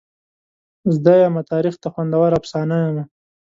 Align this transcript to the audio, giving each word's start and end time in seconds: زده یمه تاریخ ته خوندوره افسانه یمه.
زده 0.95 1.13
یمه 1.23 1.41
تاریخ 1.51 1.75
ته 1.81 1.87
خوندوره 1.93 2.35
افسانه 2.39 2.75
یمه. 2.85 3.03